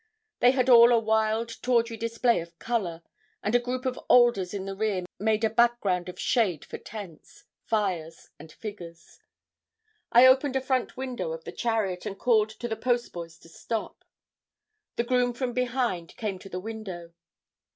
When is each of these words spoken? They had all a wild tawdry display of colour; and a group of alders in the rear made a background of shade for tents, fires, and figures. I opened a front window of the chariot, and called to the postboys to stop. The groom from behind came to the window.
They 0.39 0.49
had 0.49 0.67
all 0.67 0.91
a 0.91 0.97
wild 0.97 1.61
tawdry 1.61 1.95
display 1.95 2.39
of 2.39 2.57
colour; 2.57 3.03
and 3.43 3.53
a 3.53 3.59
group 3.59 3.85
of 3.85 3.99
alders 4.09 4.51
in 4.51 4.65
the 4.65 4.75
rear 4.75 5.03
made 5.19 5.43
a 5.43 5.49
background 5.51 6.09
of 6.09 6.19
shade 6.19 6.65
for 6.65 6.79
tents, 6.79 7.43
fires, 7.65 8.31
and 8.39 8.51
figures. 8.51 9.19
I 10.11 10.25
opened 10.25 10.55
a 10.55 10.61
front 10.61 10.97
window 10.97 11.33
of 11.33 11.43
the 11.43 11.51
chariot, 11.51 12.07
and 12.07 12.17
called 12.17 12.49
to 12.49 12.67
the 12.67 12.75
postboys 12.75 13.37
to 13.41 13.47
stop. 13.49 14.03
The 14.95 15.03
groom 15.03 15.33
from 15.33 15.53
behind 15.53 16.17
came 16.17 16.39
to 16.39 16.49
the 16.49 16.59
window. 16.59 17.13